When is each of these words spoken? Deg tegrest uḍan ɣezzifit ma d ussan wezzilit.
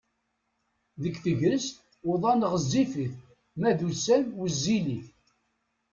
Deg 1.01 1.15
tegrest 1.23 1.75
uḍan 2.11 2.41
ɣezzifit 2.51 3.15
ma 3.59 3.69
d 3.77 3.79
ussan 3.89 4.23
wezzilit. 4.39 5.07